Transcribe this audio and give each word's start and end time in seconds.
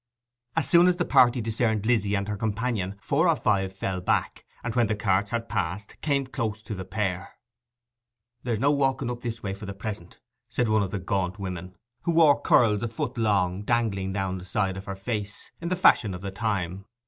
As 0.55 0.67
soon 0.67 0.87
as 0.87 0.95
the 0.97 1.05
party 1.05 1.41
discerned 1.41 1.85
Lizzy 1.85 2.15
and 2.15 2.27
her 2.27 2.35
companion 2.35 2.95
four 2.99 3.29
or 3.29 3.35
five 3.35 3.71
fell 3.71 4.01
back, 4.01 4.45
and 4.63 4.73
when 4.73 4.87
the 4.87 4.95
carts 4.95 5.29
had 5.29 5.47
passed, 5.47 5.95
came 6.01 6.25
close 6.25 6.63
to 6.63 6.73
the 6.73 6.85
pair. 6.85 7.35
'There 8.41 8.55
is 8.55 8.59
no 8.59 8.71
walking 8.71 9.11
up 9.11 9.21
this 9.21 9.43
way 9.43 9.53
for 9.53 9.67
the 9.67 9.75
present,' 9.75 10.19
said 10.49 10.67
one 10.69 10.81
of 10.81 10.89
the 10.89 10.97
gaunt 10.97 11.37
women, 11.37 11.75
who 12.01 12.13
wore 12.13 12.41
curls 12.41 12.81
a 12.81 12.87
foot 12.87 13.15
long, 13.15 13.61
dangling 13.61 14.11
down 14.11 14.39
the 14.39 14.43
sides 14.45 14.79
of 14.79 14.85
her 14.85 14.95
face, 14.95 15.51
in 15.61 15.67
the 15.67 15.75
fashion 15.75 16.15
of 16.15 16.21
the 16.21 16.31
time. 16.31 16.85